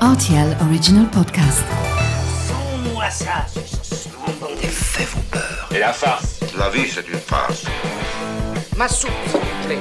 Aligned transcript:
RTL 0.00 0.56
Original 0.60 1.06
Podcast. 1.10 1.64
Sans-moi 2.46 3.10
ça, 3.10 3.46
ce 3.52 3.94
sang 3.94 4.10
Les 4.62 4.68
faits 4.68 5.08
vous 5.08 5.22
peur. 5.22 5.68
Et 5.74 5.80
la 5.80 5.92
farce 5.92 6.38
La 6.56 6.70
vie, 6.70 6.88
c'est 6.88 7.08
une 7.08 7.18
farce. 7.18 7.64
Ma 8.76 8.86
soupe, 8.86 9.10
s'il 9.26 9.40
vous 9.40 9.66
plaît. 9.66 9.78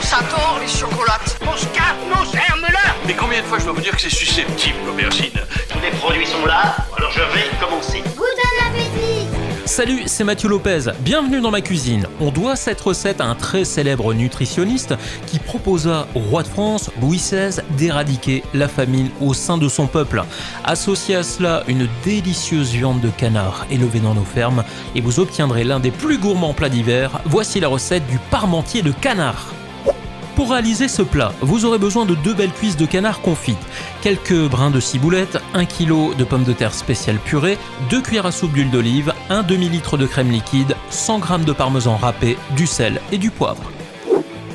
Ça 0.00 0.18
tord, 0.30 0.58
les 0.60 0.68
chocolates. 0.68 1.36
Mon 1.44 1.56
scarpe, 1.56 1.98
mon 2.08 2.24
germe-là 2.30 2.94
Mais 3.06 3.14
combien 3.14 3.40
de 3.40 3.46
fois 3.46 3.58
je 3.58 3.64
dois 3.64 3.72
vous 3.72 3.80
dire 3.80 3.94
que 3.96 4.00
c'est 4.00 4.08
susceptible, 4.14 4.78
l'aubergine? 4.86 5.32
Tous 5.68 5.80
les 5.80 5.90
produits 5.98 6.26
sont 6.26 6.46
là, 6.46 6.59
Salut, 9.80 10.02
c'est 10.04 10.24
Mathieu 10.24 10.50
Lopez. 10.50 10.92
Bienvenue 11.00 11.40
dans 11.40 11.50
ma 11.50 11.62
cuisine. 11.62 12.06
On 12.20 12.30
doit 12.30 12.54
cette 12.54 12.82
recette 12.82 13.22
à 13.22 13.24
un 13.24 13.34
très 13.34 13.64
célèbre 13.64 14.12
nutritionniste 14.12 14.94
qui 15.26 15.38
proposa 15.38 16.06
au 16.14 16.18
roi 16.18 16.42
de 16.42 16.48
France, 16.48 16.90
Louis 17.00 17.16
XVI, 17.16 17.62
d'éradiquer 17.78 18.44
la 18.52 18.68
famine 18.68 19.08
au 19.22 19.32
sein 19.32 19.56
de 19.56 19.70
son 19.70 19.86
peuple. 19.86 20.22
Associez 20.64 21.16
à 21.16 21.22
cela 21.22 21.64
une 21.66 21.88
délicieuse 22.04 22.72
viande 22.72 23.00
de 23.00 23.08
canard 23.08 23.64
élevée 23.70 24.00
dans 24.00 24.12
nos 24.12 24.22
fermes 24.22 24.64
et 24.94 25.00
vous 25.00 25.18
obtiendrez 25.18 25.64
l'un 25.64 25.80
des 25.80 25.92
plus 25.92 26.18
gourmands 26.18 26.52
plats 26.52 26.68
d'hiver. 26.68 27.18
Voici 27.24 27.58
la 27.58 27.68
recette 27.68 28.06
du 28.06 28.18
parmentier 28.30 28.82
de 28.82 28.92
canard. 28.92 29.54
Pour 30.40 30.52
réaliser 30.52 30.88
ce 30.88 31.02
plat, 31.02 31.34
vous 31.42 31.66
aurez 31.66 31.76
besoin 31.76 32.06
de 32.06 32.14
deux 32.14 32.32
belles 32.32 32.50
cuisses 32.50 32.78
de 32.78 32.86
canard 32.86 33.20
confites, 33.20 33.58
quelques 34.00 34.48
brins 34.48 34.70
de 34.70 34.80
ciboulette, 34.80 35.36
1 35.52 35.66
kg 35.66 36.16
de 36.16 36.24
pommes 36.24 36.44
de 36.44 36.54
terre 36.54 36.72
spéciales 36.72 37.18
purées, 37.18 37.58
2 37.90 38.00
cuillères 38.00 38.24
à 38.24 38.32
soupe 38.32 38.54
d'huile 38.54 38.70
d'olive, 38.70 39.12
un 39.28 39.42
demi-litre 39.42 39.98
de 39.98 40.06
crème 40.06 40.30
liquide, 40.30 40.76
100 40.88 41.20
g 41.20 41.44
de 41.44 41.52
parmesan 41.52 41.98
râpé, 41.98 42.38
du 42.56 42.66
sel 42.66 43.02
et 43.12 43.18
du 43.18 43.30
poivre. 43.30 43.70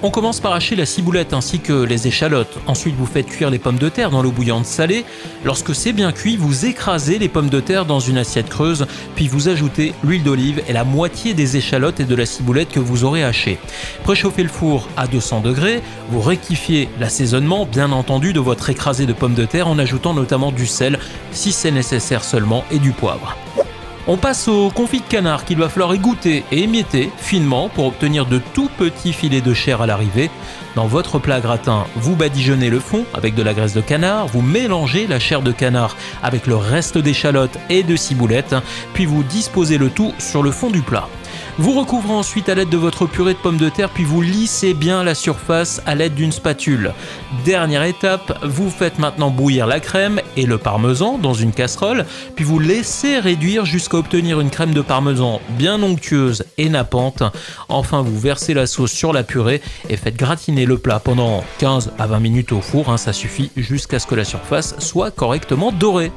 On 0.00 0.10
commence 0.10 0.38
par 0.38 0.52
hacher 0.52 0.76
la 0.76 0.86
ciboulette 0.86 1.32
ainsi 1.32 1.58
que 1.58 1.72
les 1.82 2.06
échalotes. 2.06 2.58
Ensuite, 2.68 2.94
vous 2.94 3.04
faites 3.04 3.26
cuire 3.26 3.50
les 3.50 3.58
pommes 3.58 3.78
de 3.78 3.88
terre 3.88 4.10
dans 4.10 4.22
l'eau 4.22 4.30
bouillante 4.30 4.64
salée. 4.64 5.04
Lorsque 5.44 5.74
c'est 5.74 5.92
bien 5.92 6.12
cuit, 6.12 6.36
vous 6.36 6.66
écrasez 6.66 7.18
les 7.18 7.28
pommes 7.28 7.48
de 7.48 7.58
terre 7.58 7.84
dans 7.84 7.98
une 7.98 8.16
assiette 8.16 8.48
creuse, 8.48 8.86
puis 9.16 9.26
vous 9.26 9.48
ajoutez 9.48 9.94
l'huile 10.04 10.22
d'olive 10.22 10.62
et 10.68 10.72
la 10.72 10.84
moitié 10.84 11.34
des 11.34 11.56
échalotes 11.56 11.98
et 11.98 12.04
de 12.04 12.14
la 12.14 12.26
ciboulette 12.26 12.70
que 12.70 12.78
vous 12.78 13.02
aurez 13.02 13.24
hachées. 13.24 13.58
Préchauffez 14.04 14.44
le 14.44 14.48
four 14.48 14.88
à 14.96 15.08
200 15.08 15.40
degrés. 15.40 15.82
Vous 16.10 16.20
rectifiez 16.20 16.88
l'assaisonnement, 17.00 17.66
bien 17.66 17.90
entendu, 17.90 18.32
de 18.32 18.40
votre 18.40 18.70
écrasé 18.70 19.04
de 19.04 19.12
pommes 19.12 19.34
de 19.34 19.46
terre 19.46 19.66
en 19.66 19.80
ajoutant 19.80 20.14
notamment 20.14 20.52
du 20.52 20.68
sel, 20.68 21.00
si 21.32 21.50
c'est 21.50 21.72
nécessaire 21.72 22.22
seulement, 22.22 22.64
et 22.70 22.78
du 22.78 22.92
poivre. 22.92 23.36
On 24.10 24.16
passe 24.16 24.48
au 24.48 24.70
confit 24.70 25.00
de 25.00 25.06
canard 25.06 25.44
qu'il 25.44 25.58
va 25.58 25.68
falloir 25.68 25.92
égoutter 25.92 26.42
et 26.50 26.62
émietter 26.62 27.10
finement 27.18 27.68
pour 27.68 27.84
obtenir 27.84 28.24
de 28.24 28.40
tout 28.54 28.70
petits 28.78 29.12
filets 29.12 29.42
de 29.42 29.52
chair 29.52 29.82
à 29.82 29.86
l'arrivée. 29.86 30.30
Dans 30.76 30.86
votre 30.86 31.18
plat 31.18 31.40
gratin, 31.40 31.84
vous 31.94 32.16
badigeonnez 32.16 32.70
le 32.70 32.80
fond 32.80 33.04
avec 33.12 33.34
de 33.34 33.42
la 33.42 33.52
graisse 33.52 33.74
de 33.74 33.82
canard, 33.82 34.26
vous 34.26 34.40
mélangez 34.40 35.06
la 35.06 35.18
chair 35.18 35.42
de 35.42 35.52
canard 35.52 35.94
avec 36.22 36.46
le 36.46 36.56
reste 36.56 36.96
d'échalotes 36.96 37.58
et 37.68 37.82
de 37.82 37.96
ciboulette, 37.96 38.54
puis 38.94 39.04
vous 39.04 39.22
disposez 39.22 39.76
le 39.76 39.90
tout 39.90 40.14
sur 40.18 40.42
le 40.42 40.52
fond 40.52 40.70
du 40.70 40.80
plat. 40.80 41.06
Vous 41.60 41.72
recouvrez 41.72 42.12
ensuite 42.12 42.48
à 42.48 42.54
l'aide 42.54 42.68
de 42.68 42.76
votre 42.76 43.06
purée 43.06 43.34
de 43.34 43.38
pommes 43.38 43.56
de 43.56 43.68
terre, 43.68 43.90
puis 43.90 44.04
vous 44.04 44.22
lissez 44.22 44.74
bien 44.74 45.02
la 45.02 45.16
surface 45.16 45.82
à 45.86 45.96
l'aide 45.96 46.14
d'une 46.14 46.30
spatule. 46.30 46.92
Dernière 47.44 47.82
étape, 47.82 48.38
vous 48.44 48.70
faites 48.70 49.00
maintenant 49.00 49.30
bouillir 49.30 49.66
la 49.66 49.80
crème 49.80 50.20
et 50.36 50.46
le 50.46 50.56
parmesan 50.56 51.18
dans 51.18 51.34
une 51.34 51.50
casserole, 51.50 52.06
puis 52.36 52.44
vous 52.44 52.60
laissez 52.60 53.18
réduire 53.18 53.64
jusqu'à 53.64 53.96
obtenir 53.96 54.38
une 54.38 54.50
crème 54.50 54.72
de 54.72 54.82
parmesan 54.82 55.40
bien 55.50 55.82
onctueuse 55.82 56.44
et 56.58 56.68
nappante. 56.68 57.24
Enfin, 57.68 58.02
vous 58.02 58.20
versez 58.20 58.54
la 58.54 58.68
sauce 58.68 58.92
sur 58.92 59.12
la 59.12 59.24
purée 59.24 59.60
et 59.88 59.96
faites 59.96 60.16
gratiner 60.16 60.64
le 60.64 60.78
plat 60.78 61.00
pendant 61.00 61.42
15 61.58 61.90
à 61.98 62.06
20 62.06 62.20
minutes 62.20 62.52
au 62.52 62.60
four, 62.60 62.88
hein, 62.88 62.98
ça 62.98 63.12
suffit 63.12 63.50
jusqu'à 63.56 63.98
ce 63.98 64.06
que 64.06 64.14
la 64.14 64.24
surface 64.24 64.76
soit 64.78 65.10
correctement 65.10 65.72
dorée. 65.72 66.12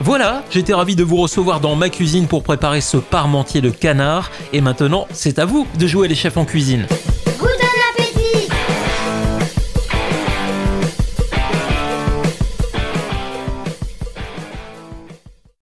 Voilà, 0.00 0.42
j'étais 0.50 0.74
ravi 0.74 0.96
de 0.96 1.04
vous 1.04 1.16
recevoir 1.16 1.60
dans 1.60 1.76
ma 1.76 1.88
cuisine 1.88 2.26
pour 2.26 2.42
préparer 2.42 2.80
ce 2.80 2.96
parmentier 2.96 3.60
de 3.60 3.70
canard. 3.70 4.30
Et 4.52 4.60
maintenant, 4.60 5.06
c'est 5.12 5.38
à 5.38 5.44
vous 5.44 5.66
de 5.78 5.86
jouer 5.86 6.08
les 6.08 6.14
chefs 6.14 6.36
en 6.36 6.44
cuisine. 6.44 6.86